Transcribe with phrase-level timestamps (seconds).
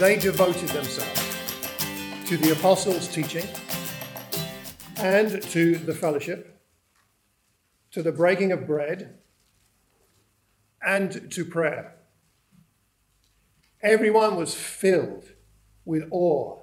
[0.00, 1.36] they devoted themselves
[2.24, 3.46] to the apostles' teaching
[4.96, 6.58] and to the fellowship,
[7.90, 9.18] to the breaking of bread,
[10.82, 11.96] and to prayer.
[13.82, 15.32] Everyone was filled
[15.84, 16.58] with awe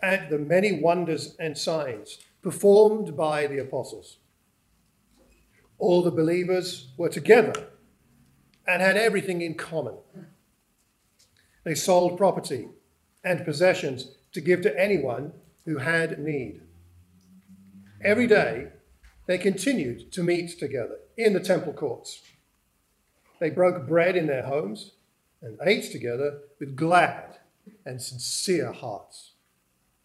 [0.00, 4.16] at the many wonders and signs performed by the apostles.
[5.78, 7.68] All the believers were together
[8.66, 9.96] and had everything in common.
[11.66, 12.68] They sold property
[13.24, 15.32] and possessions to give to anyone
[15.64, 16.60] who had need.
[18.04, 18.68] Every day,
[19.26, 22.22] they continued to meet together in the temple courts.
[23.40, 24.92] They broke bread in their homes
[25.42, 27.38] and ate together with glad
[27.84, 29.32] and sincere hearts,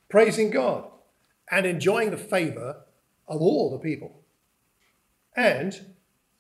[0.09, 0.89] praising God
[1.51, 2.85] and enjoying the favor
[3.27, 4.23] of all the people.
[5.35, 5.93] And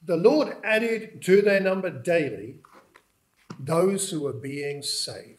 [0.03, 2.55] the Lord added to their number daily
[3.65, 5.37] those who are being saved.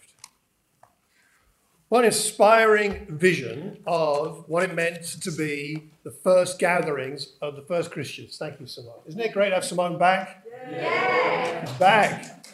[1.88, 7.90] One inspiring vision of what it meant to be the first gatherings of the first
[7.90, 8.38] Christians.
[8.38, 9.00] Thank you, Simone.
[9.06, 10.42] Isn't it great to have Simone back?
[10.70, 11.70] Yeah.
[11.78, 12.46] Back.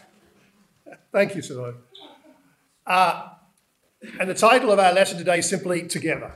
[1.13, 1.77] Thank you, Simone.
[2.85, 3.29] Uh,
[4.19, 6.33] and the title of our lesson today is simply Together.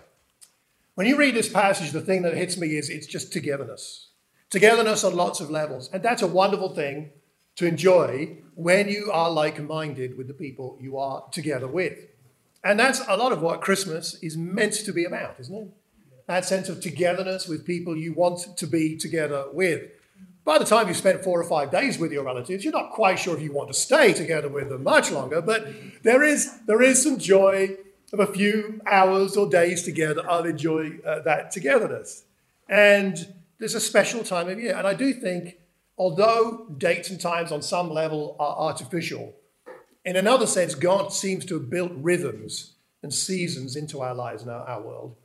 [0.95, 4.11] When you read this passage, the thing that hits me is it's just togetherness.
[4.51, 5.89] Togetherness on lots of levels.
[5.93, 7.11] And that's a wonderful thing
[7.63, 11.97] to enjoy when you are like minded with the people you are together with.
[12.65, 15.69] And that's a lot of what Christmas is meant to be about, isn't it?
[16.27, 19.91] That sense of togetherness with people you want to be together with.
[20.45, 23.21] By the time you've spent four or five days with your relatives, you're not quite
[23.21, 25.69] sure if you want to stay together with them much longer, but
[26.03, 27.77] there is, there is some joy
[28.13, 30.29] of a few hours or days together.
[30.29, 32.25] I'll enjoy uh, that togetherness.
[32.69, 34.75] And there's a special time of year.
[34.75, 35.59] And I do think,
[35.97, 39.35] although dates and times on some level are artificial,
[40.05, 44.51] in another sense, God seems to have built rhythms and seasons into our lives and
[44.51, 45.17] our, our world.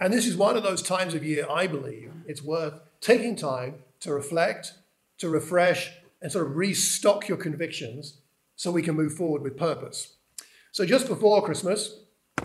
[0.00, 3.76] And this is one of those times of year, I believe, it's worth taking time
[4.00, 4.72] to reflect,
[5.18, 5.92] to refresh,
[6.22, 8.18] and sort of restock your convictions
[8.56, 10.16] so we can move forward with purpose.
[10.72, 12.00] So just before Christmas,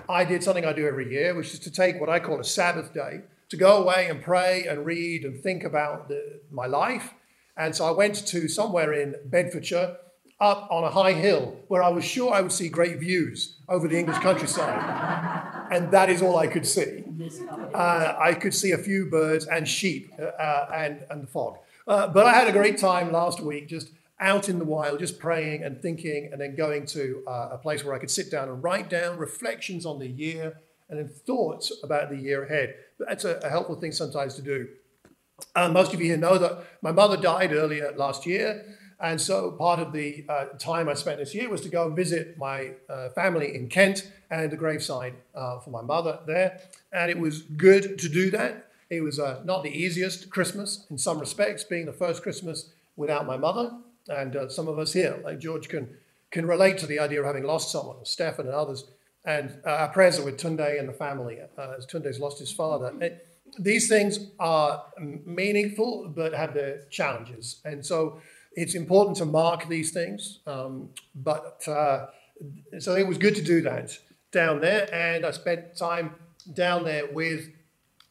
[0.07, 2.43] I did something I do every year, which is to take what I call a
[2.43, 7.13] Sabbath day to go away and pray and read and think about the, my life.
[7.59, 9.97] And so I went to somewhere in Bedfordshire,
[10.39, 13.89] up on a high hill, where I was sure I would see great views over
[13.89, 15.67] the English countryside.
[15.71, 17.03] and that is all I could see.
[17.73, 21.57] Uh, I could see a few birds and sheep uh, uh, and, and the fog.
[21.85, 25.19] Uh, but I had a great time last week just out in the wild, just
[25.19, 28.47] praying and thinking, and then going to uh, a place where I could sit down
[28.47, 30.57] and write down reflections on the year
[30.89, 32.75] and then thoughts about the year ahead.
[32.99, 34.69] That's a, a helpful thing sometimes to do.
[35.55, 38.65] Uh, most of you here know that my mother died earlier last year.
[39.01, 41.95] And so part of the uh, time I spent this year was to go and
[41.95, 46.59] visit my uh, family in Kent and the graveside uh, for my mother there.
[46.91, 48.67] And it was good to do that.
[48.89, 53.25] It was uh, not the easiest Christmas in some respects, being the first Christmas without
[53.25, 53.71] my mother.
[54.09, 55.87] And uh, some of us here, like George, can,
[56.31, 58.85] can relate to the idea of having lost someone, Stefan and others.
[59.23, 61.39] And our prayers are with Tunde and the family,
[61.77, 62.93] as Tunde's lost his father.
[62.99, 63.28] It,
[63.59, 64.85] these things are
[65.25, 67.61] meaningful, but have their challenges.
[67.65, 68.21] And so
[68.53, 70.39] it's important to mark these things.
[70.47, 72.07] Um, but uh,
[72.79, 73.97] so it was good to do that
[74.31, 74.93] down there.
[74.93, 76.15] And I spent time
[76.53, 77.49] down there with,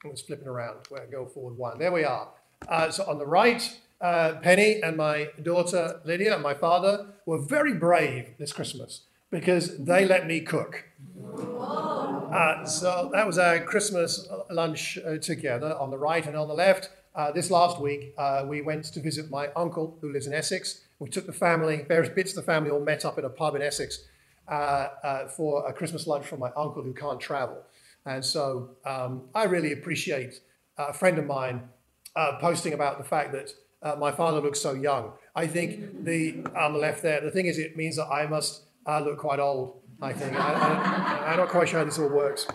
[0.05, 1.79] I'm just flipping around, where I go forward one.
[1.79, 2.29] There we are.
[2.69, 7.39] Uh, so on the right, uh, Penny and my daughter Lydia and my father were
[7.39, 10.85] very brave this Christmas because they let me cook.
[12.33, 16.55] Uh, so that was our Christmas lunch uh, together on the right and on the
[16.55, 16.91] left.
[17.15, 20.83] Uh, this last week, uh, we went to visit my uncle who lives in Essex.
[20.99, 23.55] We took the family, various bits of the family, all met up in a pub
[23.55, 24.05] in Essex
[24.47, 24.53] uh,
[25.03, 27.63] uh, for a Christmas lunch for my uncle who can't travel.
[28.05, 30.41] And so um, I really appreciate
[30.77, 31.69] a friend of mine
[32.41, 35.13] posting about the fact that my father looks so young.
[35.35, 38.63] I think the on the left there, the thing is, it means that I must
[38.87, 40.35] look quite old, I think.
[40.35, 42.47] I, am not quite sure how this all works.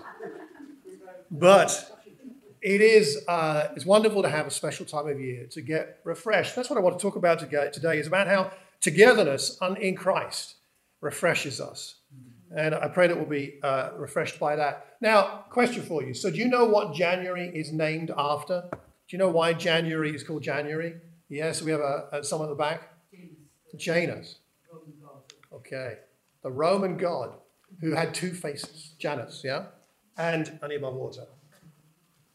[1.29, 2.01] But
[2.61, 6.55] it is uh, it's wonderful to have a special time of year to get refreshed.
[6.55, 10.55] That's what I want to talk about today, Today is about how togetherness in Christ
[11.01, 11.95] refreshes us.
[12.55, 14.95] And I pray that we'll be uh, refreshed by that.
[15.01, 16.13] Now, question for you.
[16.13, 18.69] So, do you know what January is named after?
[18.71, 18.77] Do
[19.09, 20.95] you know why January is called January?
[21.29, 22.93] Yes, we have a, a someone at the back.
[23.75, 24.37] Janus.
[25.51, 25.97] Okay
[26.43, 27.33] the Roman god
[27.81, 29.65] who had two faces, Janus, yeah?
[30.17, 31.25] And I need my water.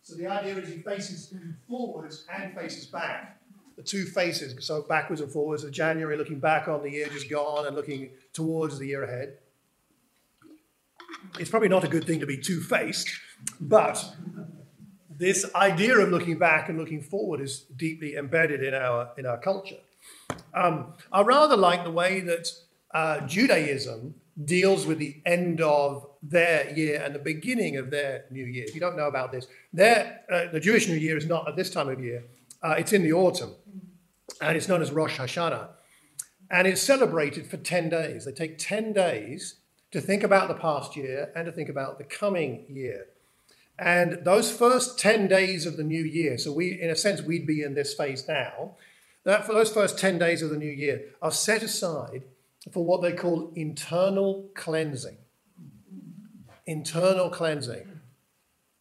[0.03, 1.33] So the idea is he faces
[1.69, 3.41] forwards and faces back.
[3.77, 7.31] The two faces, so backwards and forwards, of January looking back on the year just
[7.31, 9.35] gone and looking towards the year ahead.
[11.39, 13.09] it's probably not a good thing to be two faced,
[13.61, 14.15] but
[15.11, 19.39] this idea of looking back and looking forward is deeply embedded in our, in our
[19.39, 19.77] culture.
[20.55, 22.49] Um, I rather like the way that
[22.93, 24.15] uh, Judaism
[24.45, 28.65] deals with the end of their year and the beginning of their new year.
[28.67, 31.57] If you don't know about this, their, uh, the Jewish New Year is not at
[31.57, 32.25] this time of year,
[32.63, 33.55] uh, it's in the autumn,
[34.41, 35.69] and it's known as Rosh Hashanah.
[36.51, 38.25] And it's celebrated for 10 days.
[38.25, 39.57] They take 10 days
[39.91, 43.07] to think about the past year and to think about the coming year.
[43.79, 47.47] And those first 10 days of the new year, so we, in a sense, we'd
[47.47, 48.73] be in this phase now,
[49.25, 52.23] that for those first 10 days of the new year are set aside
[52.73, 55.17] for what they call internal cleansing.
[56.67, 58.01] Internal cleansing.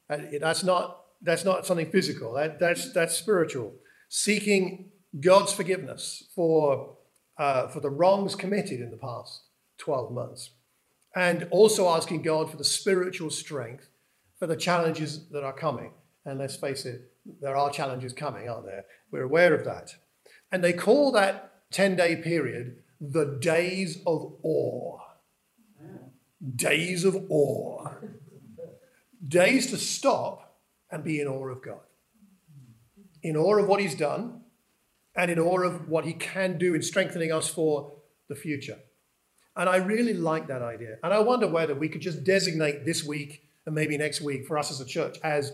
[0.10, 3.74] That's not, that's not something physical, that, that's, that's spiritual.
[4.10, 6.96] Seeking God's forgiveness for,
[7.38, 9.42] uh, for the wrongs committed in the past
[9.80, 10.52] 12 months.
[11.16, 13.90] And also asking God for the spiritual strength
[14.38, 15.92] for the challenges that are coming.
[16.26, 18.86] And let's face it, there are challenges coming, aren't there?
[19.12, 19.96] We're aware of that.
[20.52, 25.00] And they call that 10 day period the days of awe.
[26.56, 27.90] Days of awe.
[29.28, 30.60] Days to stop
[30.92, 31.80] and be in awe of God.
[33.24, 34.42] In awe of what He's done
[35.16, 37.94] and in awe of what He can do in strengthening us for
[38.28, 38.78] the future.
[39.56, 41.00] And I really like that idea.
[41.04, 44.58] And I wonder whether we could just designate this week and maybe next week for
[44.58, 45.54] us as a church as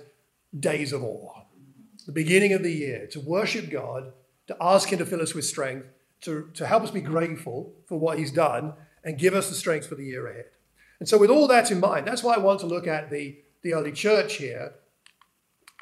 [0.59, 1.43] days of awe.
[2.05, 4.11] The beginning of the year to worship God,
[4.47, 5.87] to ask Him to fill us with strength,
[6.23, 8.73] to, to help us be grateful for what He's done,
[9.03, 10.45] and give us the strength for the year ahead.
[10.99, 13.37] And so, with all that in mind, that's why I want to look at the,
[13.61, 14.73] the early church here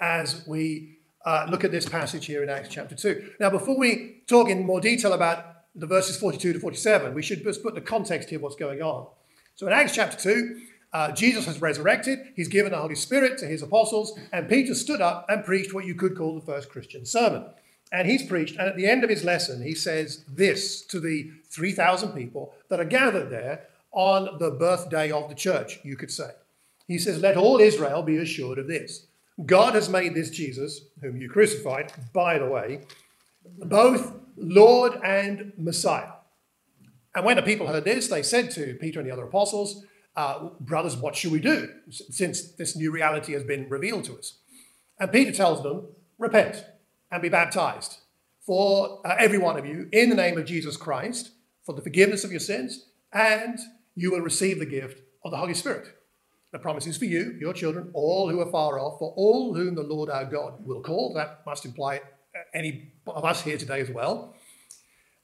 [0.02, 3.34] as we uh, look at this passage here in Acts chapter 2.
[3.40, 5.46] Now, before we talk in more detail about
[5.76, 9.08] the verses 42 to 47, we should just put the context here what's going on.
[9.56, 10.62] So, in Acts chapter 2,
[10.94, 15.00] uh, Jesus has resurrected, he's given the Holy Spirit to his apostles, and Peter stood
[15.00, 17.46] up and preached what you could call the first Christian sermon.
[17.92, 21.30] And he's preached, and at the end of his lesson, he says this to the
[21.50, 26.32] 3,000 people that are gathered there on the birthday of the church, you could say.
[26.88, 29.08] He says, Let all Israel be assured of this
[29.46, 32.82] God has made this Jesus, whom you crucified, by the way,
[33.44, 36.12] both Lord and Messiah.
[37.16, 39.84] And when the people heard this, they said to Peter and the other apostles,
[40.16, 44.38] uh, Brothers, what should we do since this new reality has been revealed to us?
[45.00, 46.64] And Peter tells them, Repent
[47.12, 47.98] and be baptized
[48.46, 51.32] for uh, every one of you in the name of Jesus Christ
[51.66, 53.60] for the forgiveness of your sins, and
[53.96, 55.88] you will receive the gift of the Holy Spirit.
[56.52, 59.76] The promise is for you, your children, all who are far off, for all whom
[59.76, 61.14] the Lord our God will call.
[61.14, 64.36] That must imply uh, any of us here today as well.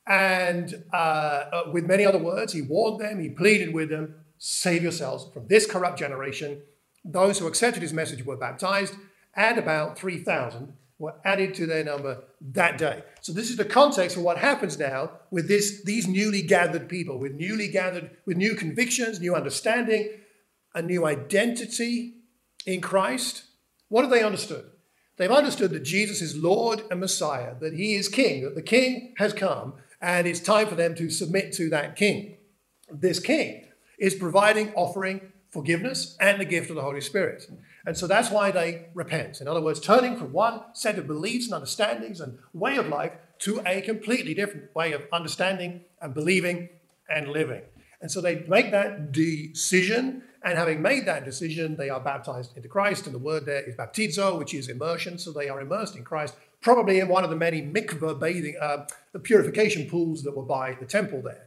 [0.06, 4.84] And uh, uh, with many other words, he warned them, he pleaded with them, save
[4.84, 6.62] yourselves from this corrupt generation.
[7.04, 8.95] Those who accepted his message were baptized,
[9.36, 13.03] and about 3,000 were added to their number that day.
[13.21, 17.19] So this is the context for what happens now with this, these newly gathered people,
[17.19, 20.09] with newly gathered, with new convictions, new understanding,
[20.73, 22.15] a new identity
[22.65, 23.44] in Christ.
[23.89, 24.65] What have they understood?
[25.17, 29.13] They've understood that Jesus is Lord and Messiah, that he is King, that the King
[29.17, 32.38] has come, and it's time for them to submit to that King.
[32.91, 33.65] This King
[34.00, 37.50] is providing, offering forgiveness and the gift of the Holy Spirit.
[37.88, 39.39] And so that's why they repent.
[39.39, 43.13] In other words, turning from one set of beliefs and understandings and way of life
[43.39, 46.67] to a completely different way of understanding and believing
[47.10, 47.62] and living.
[48.01, 52.67] And so they make that decision, and having made that decision, they are baptized into
[52.67, 53.06] Christ.
[53.06, 55.17] And the word there is baptizo, which is immersion.
[55.17, 58.86] So they are immersed in Christ, probably in one of the many mikveh bathing, uh,
[59.13, 61.47] the purification pools that were by the temple there.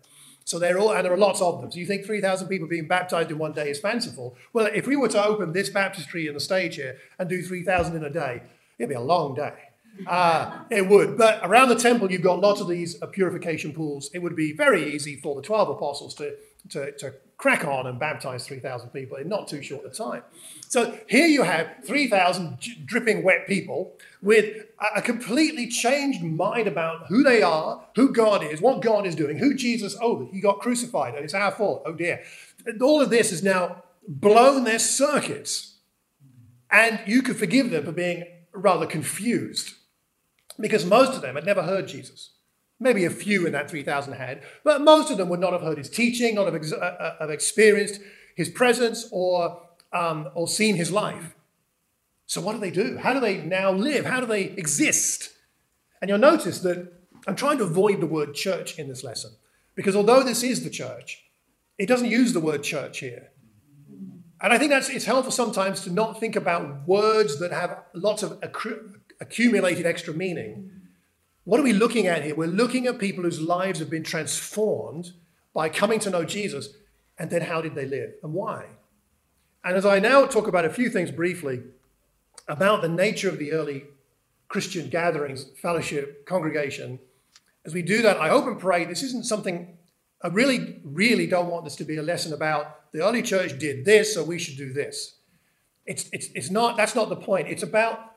[0.51, 1.71] So they're all, and there are lots of them.
[1.71, 4.35] So you think 3,000 people being baptized in one day is fanciful.
[4.53, 7.95] Well, if we were to open this baptistry in the stage here and do 3,000
[7.95, 8.43] in a day,
[8.77, 9.55] it'd be a long day.
[10.09, 11.17] Uh, it would.
[11.17, 14.11] But around the temple, you've got lots of these purification pools.
[14.13, 16.35] It would be very easy for the 12 apostles to,
[16.71, 20.23] to, to crack on and baptize 3,000 people in not too short a time.
[20.69, 27.23] So here you have 3,000 dripping wet people with a completely changed mind about who
[27.23, 31.15] they are, who God is, what God is doing, who Jesus, oh, he got crucified,
[31.15, 32.23] and it's our fault, oh dear.
[32.79, 35.79] All of this has now blown their circuits.
[36.71, 39.77] And you could forgive them for being rather confused
[40.59, 42.33] because most of them had never heard Jesus.
[42.81, 45.79] Maybe a few in that 3,000 had, but most of them would not have heard
[45.79, 48.01] his teaching, not have, ex- uh, uh, have experienced
[48.35, 49.61] his presence or,
[49.93, 51.35] um, or seen his life.
[52.27, 52.97] So, what do they do?
[52.97, 54.07] How do they now live?
[54.07, 55.31] How do they exist?
[56.01, 56.93] And you'll notice that
[57.27, 59.33] I'm trying to avoid the word church in this lesson
[59.75, 61.25] because although this is the church,
[61.79, 63.31] it doesn't use the word church here.
[64.41, 68.23] And I think that's it's helpful sometimes to not think about words that have lots
[68.23, 70.71] of accru- accumulated extra meaning.
[71.45, 72.35] What are we looking at here?
[72.35, 75.13] We're looking at people whose lives have been transformed
[75.55, 76.71] by coming to know Jesus,
[77.19, 78.67] and then how did they live and why?
[79.65, 81.63] And as I now talk about a few things briefly
[82.49, 83.85] about the nature of the early
[84.49, 86.99] Christian gatherings, fellowship, congregation,
[87.65, 89.77] as we do that, I hope and pray this isn't something
[90.23, 93.85] I really, really don't want this to be a lesson about the early church did
[93.85, 95.17] this, so we should do this.
[95.87, 97.49] It's, it's, it's not, that's not the point.
[97.49, 98.13] It's about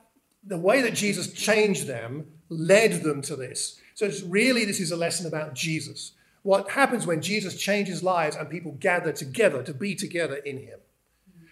[0.46, 3.79] the way that Jesus changed them led them to this.
[3.95, 6.13] So it's really, this is a lesson about Jesus.
[6.41, 10.79] What happens when Jesus changes lives and people gather together to be together in him.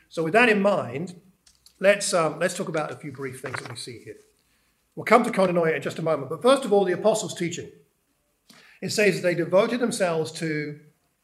[0.10, 1.20] So with that in mind,
[1.80, 4.18] let's, um, let's talk about a few brief things that we see here.
[4.96, 6.30] We'll come to koinonia in just a moment.
[6.30, 7.70] But first of all, the apostles' teaching.
[8.82, 10.80] It says they devoted themselves to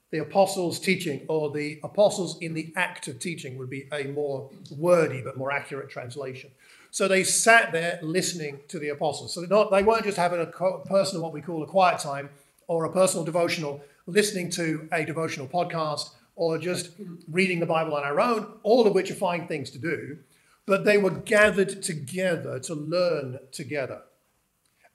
[0.10, 4.50] the apostles' teaching, or the apostles in the act of teaching would be a more
[4.78, 6.50] wordy but more accurate translation.
[6.92, 9.34] So they sat there listening to the apostles.
[9.34, 12.30] So not, they weren't just having a personal, what we call a quiet time,
[12.68, 16.92] or a personal devotional, listening to a devotional podcast, or just
[17.32, 20.18] reading the Bible on our own, all of which are fine things to do.
[20.66, 24.02] But they were gathered together to learn together.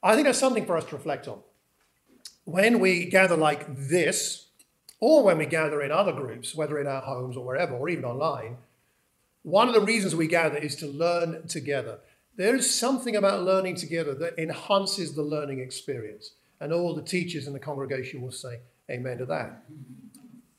[0.02, 1.40] I think that's something for us to reflect on
[2.44, 4.46] when we gather like this,
[5.00, 8.04] or when we gather in other groups, whether in our homes or wherever, or even
[8.04, 8.56] online,
[9.42, 11.98] one of the reasons we gather is to learn together.
[12.36, 16.32] There is something about learning together that enhances the learning experience.
[16.60, 19.64] And all the teachers in the congregation will say amen to that.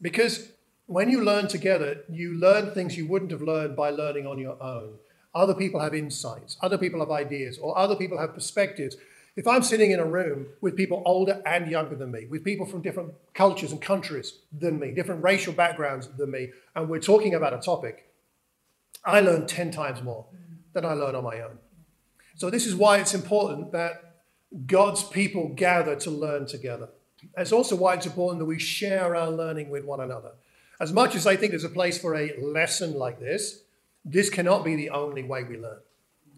[0.02, 0.50] Because
[0.86, 4.62] when you learn together, you learn things you wouldn't have learned by learning on your
[4.62, 4.96] own.
[5.34, 8.98] Other people have insights, other people have ideas, or other people have perspectives
[9.36, 12.68] if I'm sitting in a room with people older and younger than me, with people
[12.68, 17.34] from different cultures and countries than me, different racial backgrounds than me, and we're talking
[17.34, 18.13] about a topic,
[19.06, 20.26] I learn 10 times more
[20.74, 21.58] than I learn on my own.
[22.36, 24.16] So, this is why it's important that
[24.66, 26.90] God's people gather to learn together.
[27.38, 30.32] It's also why it's important that we share our learning with one another.
[30.80, 33.62] As much as I think there's a place for a lesson like this,
[34.04, 35.80] this cannot be the only way we learn.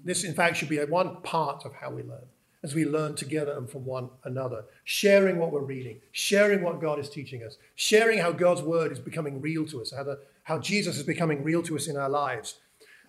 [0.04, 2.28] This, in fact, should be one part of how we learn
[2.66, 6.98] as we learn together and from one another, sharing what we're reading, sharing what God
[6.98, 10.60] is teaching us, sharing how God's word is becoming real to us, how, the, how
[10.60, 12.60] Jesus is becoming real to us in our lives.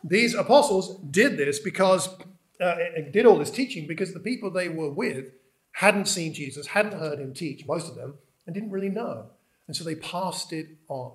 [0.02, 2.09] These apostles did this because,
[2.61, 2.76] uh,
[3.12, 5.26] did all this teaching because the people they were with
[5.73, 8.14] hadn't seen Jesus, hadn't heard him teach, most of them,
[8.47, 9.26] and didn't really know.
[9.66, 11.12] And so they passed it on.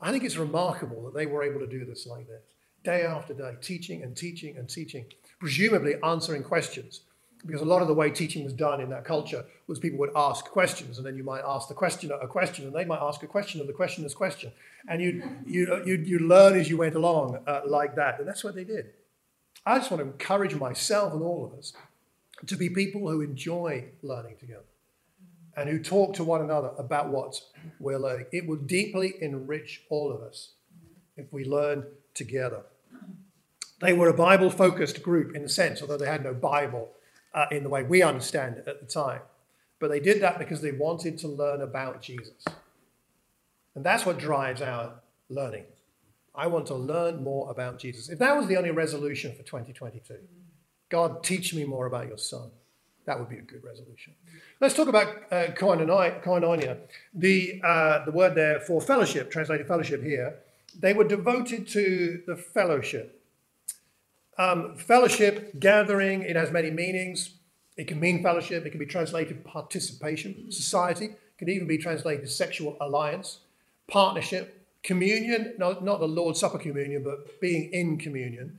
[0.00, 2.42] I think it's remarkable that they were able to do this like this,
[2.82, 5.04] day after day, teaching and teaching and teaching,
[5.38, 7.02] presumably answering questions
[7.44, 10.12] because a lot of the way teaching was done in that culture was people would
[10.14, 13.22] ask questions, and then you might ask the questioner a question, and they might ask
[13.22, 14.52] a question of the questioner's question,
[14.88, 18.44] and you you you you learn as you went along uh, like that, and that's
[18.44, 18.90] what they did.
[19.64, 21.72] I just want to encourage myself and all of us
[22.46, 24.64] to be people who enjoy learning together
[25.56, 27.40] and who talk to one another about what
[27.78, 28.26] we're learning.
[28.32, 30.52] It will deeply enrich all of us
[31.16, 31.84] if we learn
[32.14, 32.62] together.
[33.80, 36.90] They were a Bible focused group in a sense, although they had no Bible
[37.34, 39.20] uh, in the way we understand it at the time.
[39.78, 42.44] But they did that because they wanted to learn about Jesus.
[43.74, 44.94] And that's what drives our
[45.28, 45.64] learning.
[46.34, 48.08] I want to learn more about Jesus.
[48.08, 50.16] If that was the only resolution for 2022,
[50.88, 52.50] God, teach me more about your son.
[53.04, 54.14] That would be a good resolution.
[54.60, 56.78] Let's talk about uh, koinonia.
[57.14, 60.36] The, uh, the word there for fellowship, translated fellowship here,
[60.78, 63.21] they were devoted to the fellowship.
[64.38, 67.34] Um, fellowship, gathering, it has many meanings.
[67.76, 72.30] It can mean fellowship, it can be translated participation, society, it can even be translated
[72.30, 73.38] sexual alliance,
[73.88, 78.58] partnership, communion, not, not the Lord's Supper communion, but being in communion,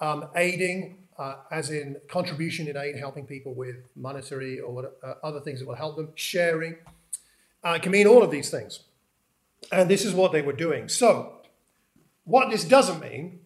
[0.00, 5.14] um, aiding, uh, as in contribution in aid, helping people with monetary or what, uh,
[5.22, 6.76] other things that will help them, sharing.
[7.64, 8.80] Uh, it can mean all of these things.
[9.72, 10.88] And this is what they were doing.
[10.88, 11.40] So,
[12.24, 13.40] what this doesn't mean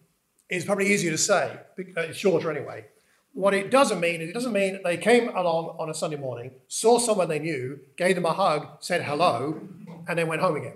[0.49, 1.59] is probably easier to say.
[1.79, 2.85] Uh, it's shorter anyway.
[3.33, 6.51] What it doesn't mean is it doesn't mean they came along on a Sunday morning,
[6.67, 9.59] saw someone they knew, gave them a hug, said hello,
[10.07, 10.75] and then went home again.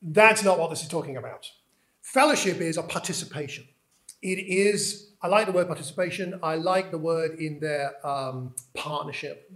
[0.00, 1.50] That's not what this is talking about.
[2.02, 3.66] Fellowship is a participation.
[4.22, 9.50] It is, I like the word participation, I like the word in their um, partnership.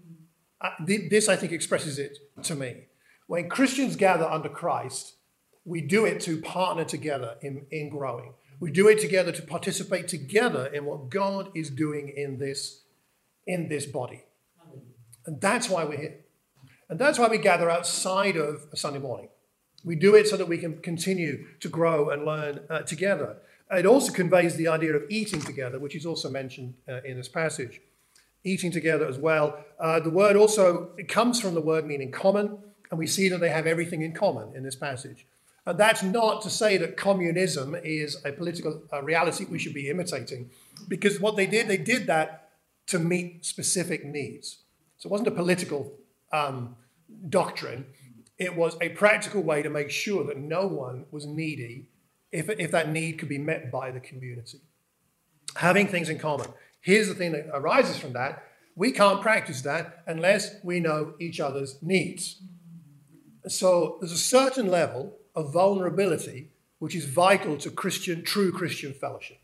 [0.60, 2.86] Uh, th- this, I think, expresses it to me.
[3.28, 5.14] When Christians gather under Christ,
[5.64, 8.34] we do it to partner together in, in growing.
[8.60, 12.82] We do it together to participate together in what God is doing in this,
[13.46, 14.24] in this body.
[15.24, 16.20] And that's why we're here.
[16.90, 19.28] And that's why we gather outside of a Sunday morning.
[19.82, 23.38] We do it so that we can continue to grow and learn uh, together.
[23.70, 27.28] It also conveys the idea of eating together, which is also mentioned uh, in this
[27.28, 27.80] passage.
[28.44, 29.64] Eating together as well.
[29.78, 32.58] Uh, the word also it comes from the word meaning common,
[32.90, 35.26] and we see that they have everything in common in this passage.
[35.70, 40.50] And that's not to say that communism is a political reality we should be imitating,
[40.88, 42.50] because what they did, they did that
[42.88, 44.64] to meet specific needs.
[44.98, 45.92] So it wasn't a political
[46.32, 46.74] um,
[47.28, 47.86] doctrine,
[48.36, 51.86] it was a practical way to make sure that no one was needy
[52.32, 54.58] if, if that need could be met by the community.
[55.54, 56.48] Having things in common.
[56.80, 58.42] Here's the thing that arises from that
[58.74, 62.42] we can't practice that unless we know each other's needs.
[63.46, 69.38] So there's a certain level of vulnerability which is vital to Christian, true Christian fellowship.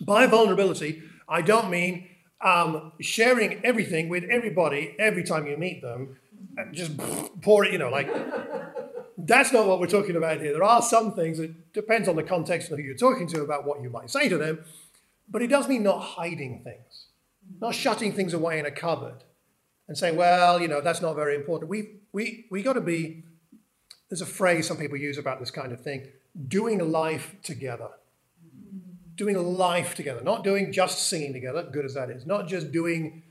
[0.00, 2.08] By vulnerability, I don't mean
[2.40, 6.16] um, sharing everything with everybody every time you meet them,
[6.58, 6.92] and just
[7.40, 8.10] pour it, you know, like
[9.16, 10.52] that's not what we're talking about here.
[10.52, 13.64] There are some things that depends on the context of who you're talking to about
[13.64, 14.64] what you might say to them,
[15.30, 17.06] but it does mean not hiding things,
[17.60, 19.22] not shutting things away in a cupboard
[19.86, 21.70] and saying, well, you know, that's not very important.
[21.70, 23.22] We we we got to be.
[24.08, 26.08] There's a phrase some people use about this kind of thing:
[26.48, 27.88] doing life together.
[29.16, 33.22] Doing life together, not doing just singing together, good as that is, not just doing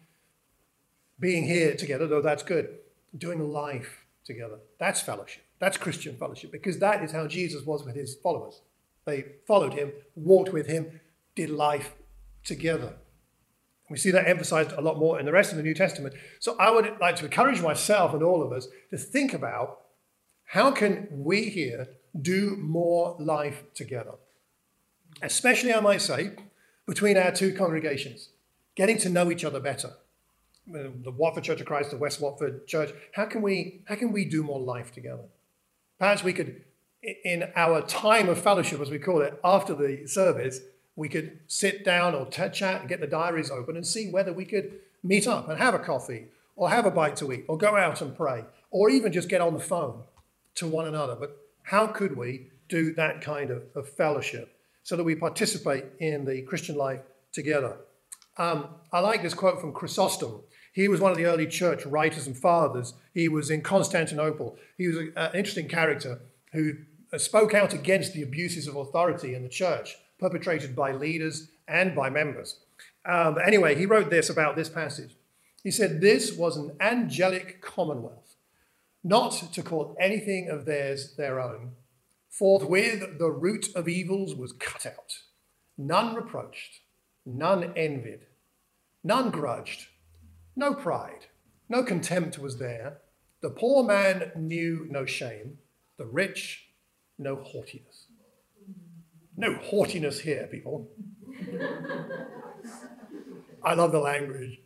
[1.20, 2.70] being here together, though that's good.
[3.18, 4.60] Doing life together.
[4.80, 5.44] That's fellowship.
[5.60, 8.62] That's Christian fellowship because that is how Jesus was with his followers.
[9.06, 11.02] They followed him, walked with him,
[11.36, 11.94] did life
[12.44, 12.94] together.
[13.90, 16.16] We see that emphasized a lot more in the rest of the New Testament.
[16.40, 19.82] So I would like to encourage myself and all of us to think about
[20.46, 21.88] how can we here
[22.20, 24.14] do more life together?
[25.22, 26.32] Especially, I might say,
[26.86, 28.30] between our two congregations,
[28.76, 29.92] getting to know each other better.
[30.68, 34.26] The Watford Church of Christ, the West Watford Church, how can we, how can we
[34.26, 35.26] do more life together?
[36.00, 36.64] Perhaps we could,
[37.02, 40.62] in our time of fellowship, as we call it, after the service,
[40.96, 44.46] we could sit down or chat and get the diaries open and see whether we
[44.46, 47.76] could meet up and have a coffee or have a bite to eat or go
[47.76, 50.04] out and pray or even just get on the phone
[50.56, 51.16] to one another.
[51.16, 56.26] But how could we do that kind of, of fellowship so that we participate in
[56.26, 57.78] the Christian life together?
[58.38, 60.42] Um, I like this quote from Chrysostom.
[60.74, 62.94] He was one of the early church writers and fathers.
[63.14, 64.58] He was in Constantinople.
[64.78, 66.20] He was an interesting character
[66.52, 66.74] who
[67.12, 71.96] uh, spoke out against the abuses of authority in the church perpetrated by leaders and
[71.96, 72.60] by members.
[73.06, 75.16] Um, anyway, he wrote this about this passage.
[75.64, 78.23] He said, This was an angelic commonwealth,
[79.04, 81.72] not to call anything of theirs their own.
[82.30, 85.20] Forthwith the root of evils was cut out.
[85.78, 86.82] None reproached,
[87.26, 88.28] none envied,
[89.04, 89.88] none grudged
[90.56, 91.26] no pride,
[91.68, 93.00] no contempt was there.
[93.42, 95.58] The poor man knew no shame,
[95.98, 96.68] the rich,
[97.18, 98.08] no haughtiness.
[99.36, 100.90] No haughtiness here, people.
[103.64, 104.60] I love the language.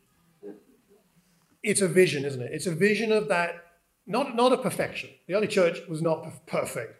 [1.63, 2.51] It's a vision, isn't it?
[2.51, 3.66] It's a vision of that,
[4.07, 5.09] not, not a perfection.
[5.27, 6.95] The early church was not perfect.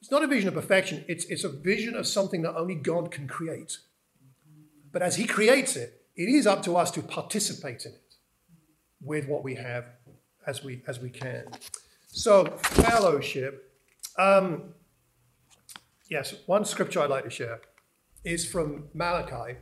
[0.00, 3.10] It's not a vision of perfection, it's, it's a vision of something that only God
[3.10, 3.78] can create.
[4.92, 8.14] But as He creates it, it is up to us to participate in it
[9.02, 9.84] with what we have
[10.46, 11.44] as we as we can.
[12.06, 13.72] So fellowship.
[14.18, 14.74] Um,
[16.08, 17.60] yes, one scripture I'd like to share
[18.24, 19.58] is from Malachi.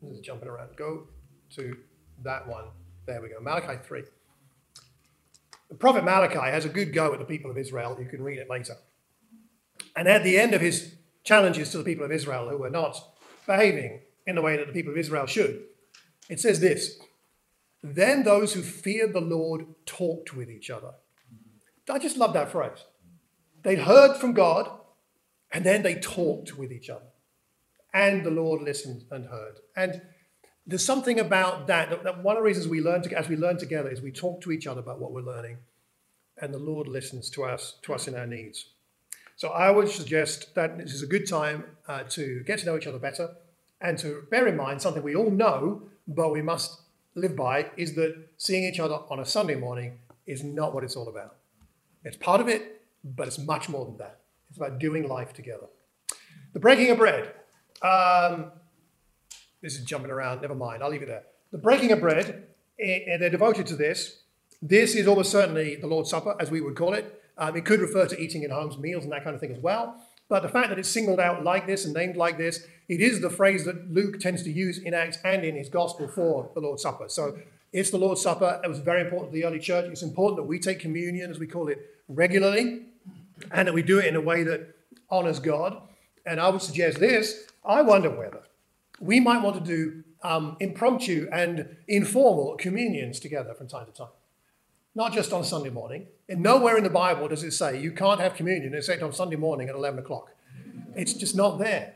[0.00, 0.76] This is jumping around.
[0.76, 1.08] Go
[1.56, 1.76] to
[2.22, 2.66] that one.
[3.06, 3.40] There we go.
[3.40, 4.04] Malachi three.
[5.68, 7.96] The prophet Malachi has a good go at the people of Israel.
[8.00, 8.74] You can read it later.
[9.94, 12.96] And at the end of his challenges to the people of Israel who were not
[13.46, 15.64] behaving in the way that the people of Israel should,
[16.28, 16.98] it says this
[17.82, 20.92] then those who feared the Lord talked with each other.
[21.88, 22.84] I just love that phrase.
[23.62, 24.68] They'd heard from God,
[25.52, 27.06] and then they talked with each other.
[27.94, 29.54] And the Lord listened and heard.
[29.76, 30.02] And
[30.68, 33.56] there's something about that, that one of the reasons we learn to, as we learn
[33.56, 35.56] together is we talk to each other about what we're learning,
[36.40, 38.66] and the Lord listens to us, to us in our needs.
[39.36, 42.76] So I would suggest that this is a good time uh, to get to know
[42.76, 43.30] each other better
[43.80, 46.82] and to bear in mind something we all know, but we must
[47.14, 50.96] live by is that seeing each other on a Sunday morning is not what it's
[50.96, 51.36] all about.
[52.04, 54.18] It's part of it, but it's much more than that.
[54.50, 55.66] It's about doing life together.
[56.52, 57.32] The breaking of bread.
[57.80, 58.52] Um,
[59.62, 61.24] this is jumping around, never mind, I'll leave it there.
[61.52, 62.26] The breaking of bread,
[62.78, 64.22] and eh, eh, they're devoted to this.
[64.60, 67.22] This is almost certainly the Lord's Supper, as we would call it.
[67.36, 69.58] Um, it could refer to eating in homes, meals, and that kind of thing as
[69.58, 69.96] well.
[70.28, 73.20] But the fact that it's singled out like this and named like this, it is
[73.20, 76.60] the phrase that Luke tends to use in Acts and in his gospel for the
[76.60, 77.08] Lord's Supper.
[77.08, 77.38] So
[77.72, 78.60] it's the Lord's Supper.
[78.62, 79.86] It was very important to the early church.
[79.90, 82.82] It's important that we take communion, as we call it, regularly.
[83.50, 84.74] and that we do it in a way that
[85.10, 85.80] honors God.
[86.26, 88.42] And I would suggest this I wonder whether
[89.00, 94.08] we might want to do um, impromptu and informal communions together from time to time.
[94.94, 96.06] Not just on Sunday morning.
[96.28, 99.36] And nowhere in the Bible does it say you can't have communion except on Sunday
[99.36, 100.30] morning at 11 o'clock.
[100.96, 101.94] It's just not there.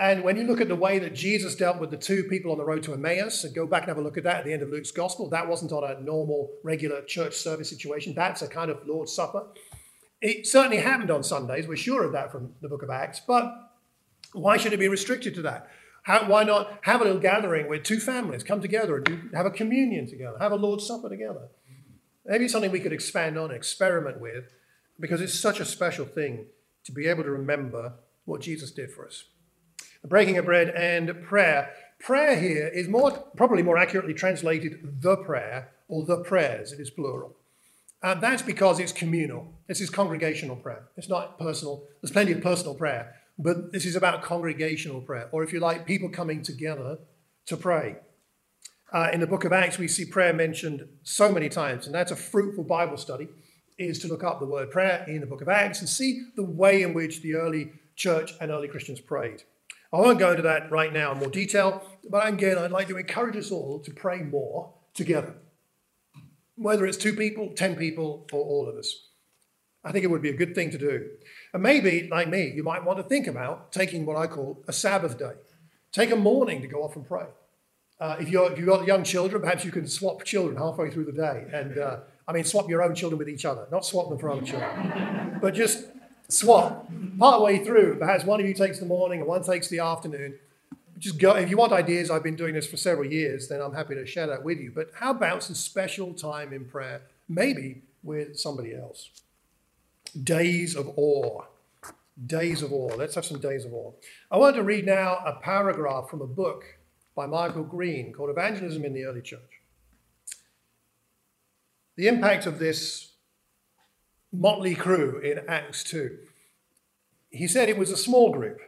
[0.00, 2.58] And when you look at the way that Jesus dealt with the two people on
[2.58, 4.52] the road to Emmaus, and go back and have a look at that at the
[4.52, 8.14] end of Luke's gospel, that wasn't on a normal, regular church service situation.
[8.14, 9.46] That's a kind of Lord's Supper.
[10.20, 11.66] It certainly happened on Sundays.
[11.66, 13.20] We're sure of that from the book of Acts.
[13.20, 13.52] But
[14.32, 15.68] why should it be restricted to that?
[16.08, 19.44] How, why not have a little gathering where two families come together and do, have
[19.44, 21.48] a communion together, have a Lord's Supper together?
[22.24, 24.54] Maybe it's something we could expand on, experiment with,
[24.98, 26.46] because it's such a special thing
[26.84, 27.92] to be able to remember
[28.24, 29.24] what Jesus did for us.
[30.00, 31.74] The breaking of bread and prayer.
[32.00, 36.72] Prayer here is more probably more accurately translated the prayer or the prayers.
[36.72, 37.36] It is plural.
[38.02, 39.52] And that's because it's communal.
[39.66, 40.84] This is congregational prayer.
[40.96, 41.84] It's not personal.
[42.00, 45.86] There's plenty of personal prayer, but this is about congregational prayer, or if you like,
[45.86, 46.98] people coming together
[47.46, 47.96] to pray.
[48.92, 52.10] Uh, in the book of Acts, we see prayer mentioned so many times, and that's
[52.10, 53.28] a fruitful Bible study,
[53.78, 56.42] is to look up the word prayer in the book of Acts and see the
[56.42, 59.42] way in which the early church and early Christians prayed.
[59.92, 62.98] I won't go into that right now in more detail, but again, I'd like to
[62.98, 65.34] encourage us all to pray more together.
[66.56, 68.94] Whether it's two people, ten people, or all of us.
[69.84, 71.08] I think it would be a good thing to do.
[71.52, 74.72] And maybe, like me, you might want to think about taking what I call a
[74.72, 75.32] Sabbath day.
[75.92, 77.26] Take a morning to go off and pray.
[78.00, 81.12] Uh, if, if you've got young children, perhaps you can swap children halfway through the
[81.12, 81.46] day.
[81.52, 84.30] And uh, I mean, swap your own children with each other, not swap them for
[84.30, 85.38] other children.
[85.40, 85.86] but just
[86.28, 86.86] swap
[87.18, 87.98] partway through.
[87.98, 90.34] Perhaps one of you takes the morning and one takes the afternoon.
[90.98, 91.34] Just go.
[91.34, 93.48] If you want ideas, I've been doing this for several years.
[93.48, 94.72] Then I'm happy to share that with you.
[94.74, 99.10] But how about some special time in prayer, maybe with somebody else?
[100.10, 101.44] Days of awe.
[102.26, 102.94] Days of awe.
[102.96, 103.92] Let's have some days of awe.
[104.30, 106.64] I want to read now a paragraph from a book
[107.14, 109.62] by Michael Green called Evangelism in the Early Church.
[111.96, 113.12] The impact of this
[114.32, 116.18] motley crew in Acts 2.
[117.30, 118.58] He said it was a small group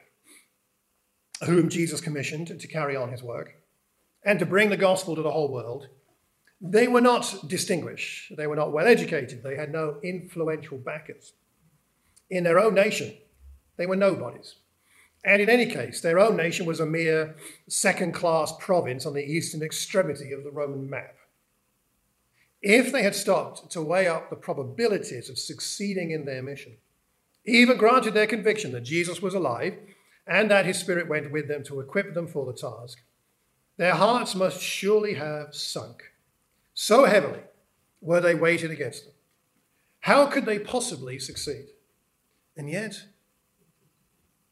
[1.46, 3.54] whom Jesus commissioned to carry on his work
[4.24, 5.88] and to bring the gospel to the whole world.
[6.60, 11.32] They were not distinguished, they were not well educated, they had no influential backers.
[12.28, 13.14] In their own nation,
[13.76, 14.56] they were nobodies.
[15.24, 17.34] And in any case, their own nation was a mere
[17.68, 21.16] second class province on the eastern extremity of the Roman map.
[22.62, 26.76] If they had stopped to weigh up the probabilities of succeeding in their mission,
[27.46, 29.76] even granted their conviction that Jesus was alive
[30.26, 32.98] and that his spirit went with them to equip them for the task,
[33.78, 36.02] their hearts must surely have sunk.
[36.82, 37.40] So heavily
[38.00, 39.12] were they weighted against them.
[39.98, 41.66] How could they possibly succeed?
[42.56, 43.02] And yet,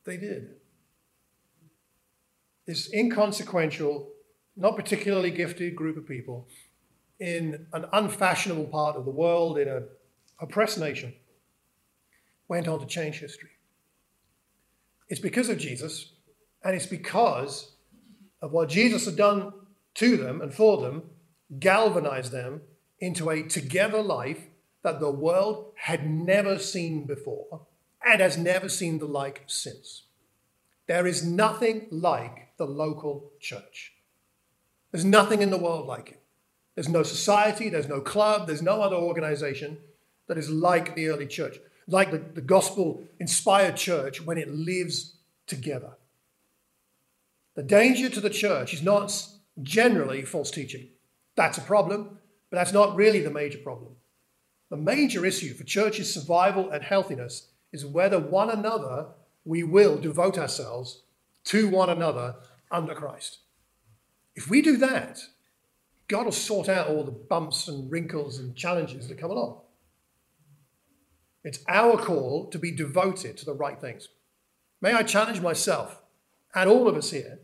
[0.04, 0.56] they did.
[2.66, 4.10] This inconsequential,
[4.58, 6.46] not particularly gifted group of people
[7.18, 9.88] in an unfashionable part of the world, in an
[10.38, 11.14] oppressed nation,
[12.46, 13.52] went on to change history.
[15.08, 16.12] It's because of Jesus,
[16.62, 17.72] and it's because
[18.42, 19.54] of what Jesus had done
[19.94, 21.04] to them and for them,
[21.58, 22.62] galvanized them
[23.00, 24.46] into a together life
[24.82, 27.66] that the world had never seen before
[28.04, 30.04] and has never seen the like since.
[30.87, 33.92] There is nothing like the local church.
[34.90, 36.22] There's nothing in the world like it.
[36.74, 39.78] There's no society, there's no club, there's no other organization
[40.28, 45.14] that is like the early church, like the, the gospel inspired church when it lives
[45.46, 45.92] together.
[47.54, 49.26] The danger to the church is not
[49.62, 50.88] generally false teaching.
[51.38, 52.18] That's a problem,
[52.51, 53.92] but that's not really the major problem.
[54.70, 59.11] The major issue for church's survival and healthiness is whether one another
[59.44, 61.05] we will devote ourselves
[61.44, 62.35] to one another
[62.72, 63.38] under Christ.
[64.35, 65.20] If we do that,
[66.09, 69.61] God will sort out all the bumps and wrinkles and challenges that come along.
[71.44, 74.09] It's our call to be devoted to the right things.
[74.81, 76.03] May I challenge myself
[76.53, 77.38] and all of us here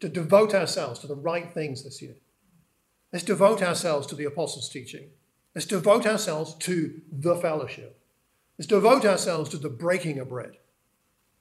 [0.00, 2.16] to devote ourselves to the right things this year.
[3.16, 5.08] Let's devote ourselves to the apostles' teaching.
[5.54, 7.98] Let's devote ourselves to the fellowship.
[8.58, 10.58] Let's devote ourselves to the breaking of bread.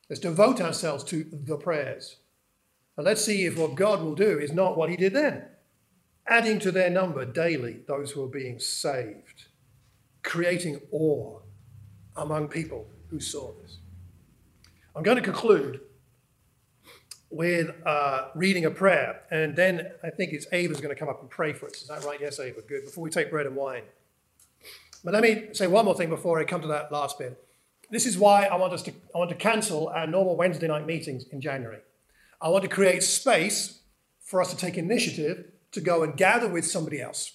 [0.09, 2.15] Let's devote ourselves to the prayers.
[2.95, 5.47] And let's see if what God will do is not what he did then
[6.27, 9.47] adding to their number daily those who are being saved,
[10.23, 11.41] creating awe
[12.15, 13.79] among people who saw this.
[14.95, 15.81] I'm going to conclude
[17.35, 21.19] with uh, reading a prayer, and then I think it's Ava's going to come up
[21.19, 21.81] and pray for us.
[21.81, 22.17] Is that right?
[22.19, 22.61] Yes, Ava.
[22.61, 22.85] Good.
[22.85, 23.83] Before we take bread and wine.
[25.03, 27.37] But let me say one more thing before I come to that last bit.
[27.91, 30.85] this is why I want us to I want to cancel our normal Wednesday night
[30.85, 31.79] meetings in January.
[32.41, 33.81] I want to create space
[34.23, 37.33] for us to take initiative to go and gather with somebody else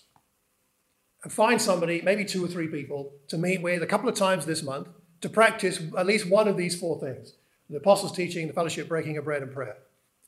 [1.23, 4.47] and find somebody, maybe two or three people, to meet with a couple of times
[4.47, 4.89] this month
[5.21, 7.35] to practice at least one of these four things
[7.69, 9.77] the apostles' teaching, the fellowship, breaking of bread, and prayer.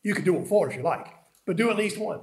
[0.02, 1.06] You can do all four if you like,
[1.46, 2.20] but do at least one.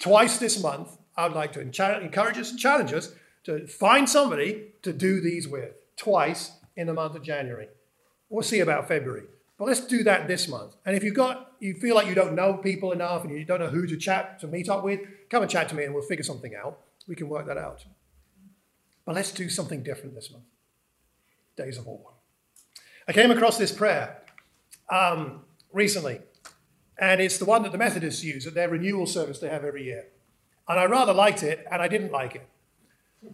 [0.00, 3.12] Twice this month, I would like to encourage us and challenge us
[3.44, 7.68] to find somebody to do these with twice in the month of January.
[8.28, 9.24] We'll see about February.
[9.58, 10.74] But let's do that this month.
[10.84, 13.60] And if you've got, you feel like you don't know people enough and you don't
[13.60, 16.02] know who to chat, to meet up with, come and chat to me and we'll
[16.02, 16.80] figure something out.
[17.06, 17.84] We can work that out.
[19.04, 20.44] But let's do something different this month.
[21.56, 22.10] Days of awe.
[23.06, 24.22] I came across this prayer
[24.88, 26.20] um, recently,
[27.02, 29.82] and it's the one that the Methodists use at their renewal service they have every
[29.82, 30.04] year.
[30.68, 32.48] And I rather liked it, and I didn't like it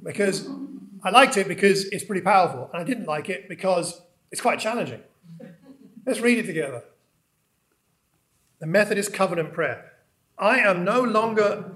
[0.03, 0.49] because
[1.05, 4.01] I liked it because it's pretty powerful, and I didn't like it because
[4.31, 5.03] it's quite challenging.
[6.07, 6.83] Let's read it together.
[8.59, 9.93] The Methodist Covenant Prayer.
[10.39, 11.71] I am no longer.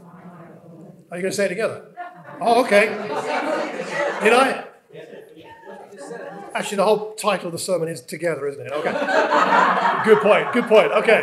[1.10, 1.94] Are you going to say it together?
[2.40, 2.86] Oh, okay.
[4.22, 4.64] Did I?
[6.54, 8.72] Actually, the whole title of the sermon is together, isn't it?
[8.72, 8.92] Okay.
[10.06, 10.52] Good point.
[10.54, 10.90] Good point.
[10.92, 11.22] Okay.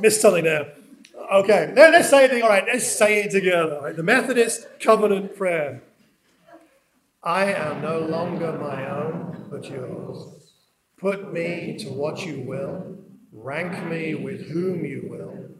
[0.00, 0.74] Missed something there.
[1.32, 1.72] Okay.
[1.74, 2.42] Let's say it.
[2.42, 2.64] All right.
[2.66, 3.80] Let's say it together.
[3.82, 3.96] Right?
[3.96, 5.82] The Methodist Covenant Prayer.
[7.22, 10.52] I am no longer my own, but yours.
[10.98, 12.96] Put me to what you will.
[13.32, 15.50] Rank me with whom you will.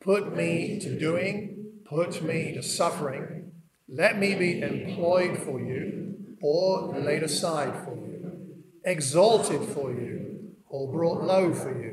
[0.00, 1.82] Put me to doing.
[1.84, 3.52] Put me to suffering.
[3.88, 10.90] Let me be employed for you or laid aside for you, exalted for you, or
[10.90, 11.89] brought low for you.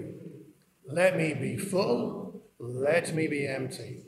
[0.89, 4.03] Let me be full, let me be empty.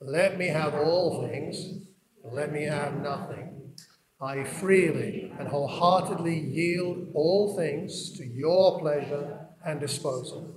[0.00, 1.84] Let me have all things,
[2.24, 3.74] let me have nothing.
[4.20, 10.54] I freely and wholeheartedly yield all things to your pleasure and disposal.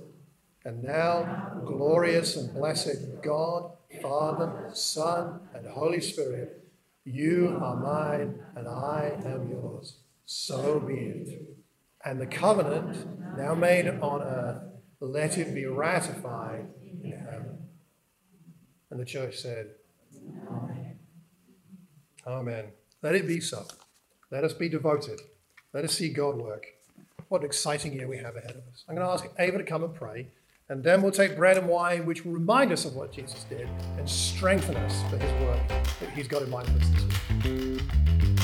[0.64, 6.64] And now, glorious and blessed God, Father, Son, and Holy Spirit,
[7.04, 9.98] you are mine, and I am yours.
[10.24, 11.56] So be it.
[12.04, 14.62] And the covenant now made on earth,
[15.00, 17.58] let it be ratified in heaven.
[18.90, 19.70] And the church said,
[20.48, 20.98] Amen.
[22.26, 22.64] Amen.
[23.02, 23.66] Let it be so.
[24.30, 25.20] Let us be devoted.
[25.72, 26.66] Let us see God work.
[27.28, 28.84] What an exciting year we have ahead of us.
[28.88, 30.28] I'm going to ask Ava to come and pray.
[30.68, 33.68] And then we'll take bread and wine, which will remind us of what Jesus did
[33.98, 37.04] and strengthen us for his work that he's got in mind for us this
[37.44, 38.35] week.